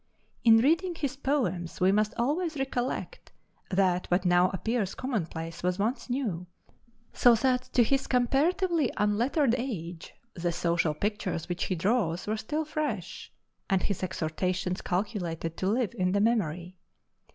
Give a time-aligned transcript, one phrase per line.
[0.43, 3.31] In reading his poems we must always recollect
[3.69, 6.47] that what now appears commonplace was once new,
[7.13, 12.65] so that to his comparatively unlettered age the social pictures which he draws were still
[12.65, 13.31] fresh,
[13.69, 16.77] and his exhortations calculated to live in the memory.